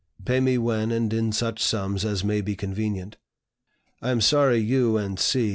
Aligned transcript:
Pay 0.25 0.39
me 0.39 0.57
when 0.57 0.91
and 0.91 1.13
in 1.13 1.31
such 1.31 1.61
sums 1.61 2.03
as 2.03 2.23
may 2.23 2.41
be 2.41 2.55
convenient. 2.55 3.17
I 4.01 4.09
am 4.09 4.19
sorry 4.19 4.57
you 4.57 4.97
and 4.97 5.19
C. 5.19 5.49